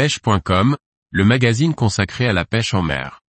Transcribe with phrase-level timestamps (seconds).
[0.00, 0.78] pêche.com,
[1.10, 3.20] le magazine consacré à la pêche en mer.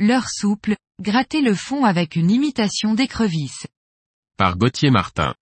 [0.00, 3.68] L'heure souple, gratter le fond avec une imitation d'écrevisse.
[4.36, 5.36] Par Gauthier Martin.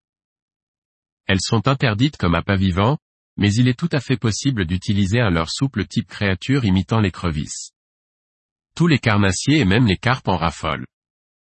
[1.26, 2.98] Elles sont interdites comme appât vivant,
[3.38, 7.72] mais il est tout à fait possible d'utiliser un leurre souple type créature imitant l'écrevisse.
[8.74, 10.86] Tous les carnassiers et même les carpes en raffolent.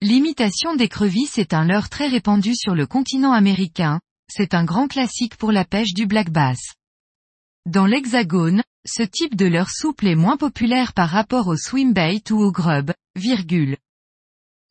[0.01, 5.35] L'imitation d'écrevisse est un leurre très répandu sur le continent américain, c'est un grand classique
[5.37, 6.73] pour la pêche du black bass.
[7.67, 12.41] Dans l'hexagone, ce type de leurre souple est moins populaire par rapport au swimbait ou
[12.41, 13.77] au grub, virgule.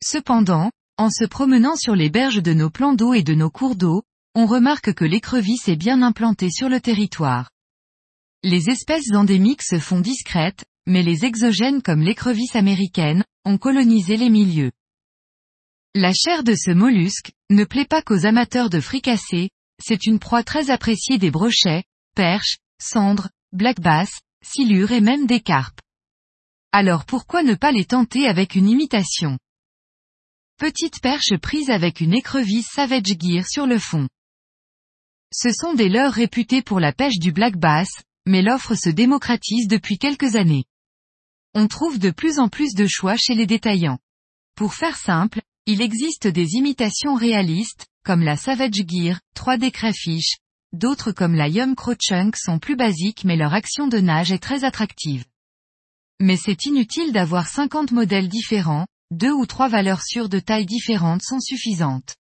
[0.03, 3.77] Cependant, en se promenant sur les berges de nos plans d'eau et de nos cours
[3.77, 4.03] d'eau,
[4.35, 7.49] on remarque que l'écrevisse est bien implantée sur le territoire.
[8.43, 14.29] Les espèces endémiques se font discrètes, mais les exogènes comme l'écrevisse américaine, ont colonisé les
[14.29, 14.71] milieux.
[15.93, 19.49] La chair de ce mollusque, ne plaît pas qu'aux amateurs de fricassés,
[19.83, 21.83] c'est une proie très appréciée des brochets,
[22.15, 24.09] perches, cendres, black bass,
[24.43, 25.79] silures et même des carpes.
[26.71, 29.37] Alors pourquoi ne pas les tenter avec une imitation?
[30.57, 34.07] Petite perche prise avec une écrevisse Savage Gear sur le fond.
[35.33, 37.89] Ce sont des leurres réputés pour la pêche du black bass,
[38.25, 40.65] mais l'offre se démocratise depuis quelques années.
[41.53, 43.99] On trouve de plus en plus de choix chez les détaillants.
[44.55, 50.37] Pour faire simple, il existe des imitations réalistes, comme la Savage Gear, 3D Crayfish.
[50.71, 54.39] D'autres comme la Yum Crow Chunk sont plus basiques mais leur action de nage est
[54.39, 55.25] très attractive.
[56.21, 61.21] Mais c'est inutile d'avoir 50 modèles différents, deux ou trois valeurs sûres de tailles différentes
[61.21, 62.15] sont suffisantes.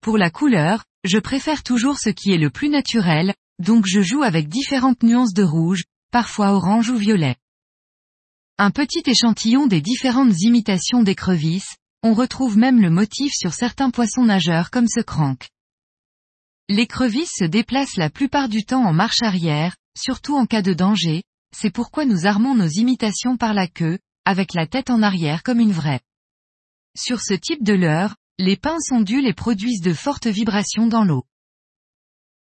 [0.00, 4.22] Pour la couleur, je préfère toujours ce qui est le plus naturel, donc je joue
[4.22, 7.34] avec différentes nuances de rouge, parfois orange ou violet.
[8.58, 14.24] Un petit échantillon des différentes imitations d'écrevisses, on retrouve même le motif sur certains poissons
[14.24, 15.50] nageurs comme ce crank.
[16.70, 21.22] L'écrevisse se déplace la plupart du temps en marche arrière, surtout en cas de danger,
[21.54, 25.60] c'est pourquoi nous armons nos imitations par la queue, avec la tête en arrière comme
[25.60, 26.00] une vraie.
[26.96, 31.24] Sur ce type de leurre, les pinces ondulent et produisent de fortes vibrations dans l'eau.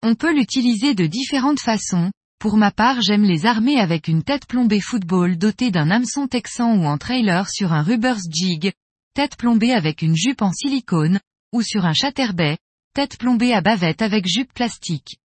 [0.05, 2.13] On peut l'utiliser de différentes façons,
[2.45, 6.77] pour ma part j'aime les armer avec une tête plombée football dotée d'un hameçon texan
[6.77, 8.71] ou en trailer sur un rubbers jig,
[9.15, 11.21] tête plombée avec une jupe en silicone,
[11.55, 12.59] ou sur un chatterbait,
[12.95, 15.17] tête plombée à bavette avec jupe plastique.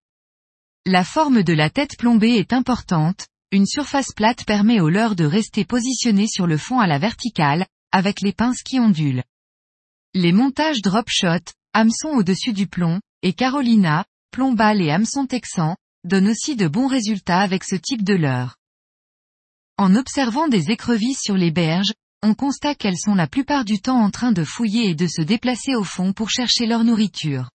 [0.86, 5.26] La forme de la tête plombée est importante, une surface plate permet au leurre de
[5.26, 9.26] rester positionné sur le fond à la verticale, avec les pinces qui ondulent.
[10.14, 16.30] Les montages drop shot, hameçon au-dessus du plomb, et Carolina, plombal et hameçon texan, donnent
[16.30, 18.56] aussi de bons résultats avec ce type de leurre.
[19.78, 24.00] En observant des écrevisses sur les berges, on constate qu'elles sont la plupart du temps
[24.00, 27.50] en train de fouiller et de se déplacer au fond pour chercher leur nourriture.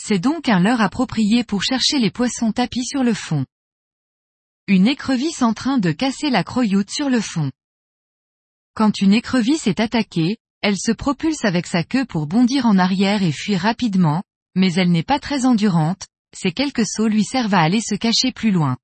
[0.00, 3.44] C'est donc un leurre approprié pour chercher les poissons tapis sur le fond.
[4.66, 7.50] Une écrevisse en train de casser la croyoute sur le fond.
[8.74, 13.22] Quand une écrevisse est attaquée, elle se propulse avec sa queue pour bondir en arrière
[13.22, 14.22] et fuir rapidement,
[14.54, 18.32] mais elle n'est pas très endurante, ces quelques sauts lui servent à aller se cacher
[18.32, 18.76] plus loin.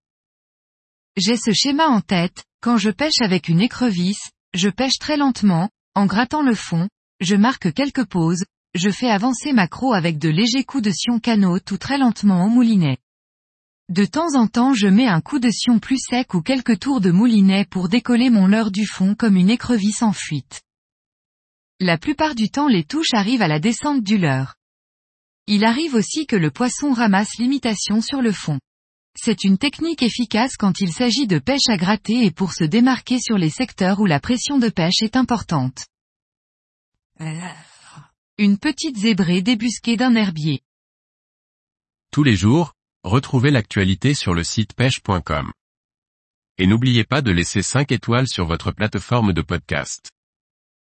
[1.16, 5.68] J'ai ce schéma en tête, quand je pêche avec une écrevisse, je pêche très lentement,
[5.94, 6.88] en grattant le fond,
[7.20, 11.20] je marque quelques pauses, je fais avancer ma croc avec de légers coups de sion
[11.20, 12.98] canot ou très lentement au moulinet.
[13.90, 17.02] De temps en temps je mets un coup de sion plus sec ou quelques tours
[17.02, 20.62] de moulinet pour décoller mon leurre du fond comme une écrevisse en fuite.
[21.78, 24.54] La plupart du temps les touches arrivent à la descente du leurre.
[25.54, 28.58] Il arrive aussi que le poisson ramasse l'imitation sur le fond.
[29.14, 33.20] C'est une technique efficace quand il s'agit de pêche à gratter et pour se démarquer
[33.20, 35.84] sur les secteurs où la pression de pêche est importante.
[38.38, 40.62] Une petite zébrée débusquée d'un herbier.
[42.10, 42.72] Tous les jours,
[43.04, 45.52] retrouvez l'actualité sur le site pêche.com.
[46.56, 50.12] Et n'oubliez pas de laisser 5 étoiles sur votre plateforme de podcast.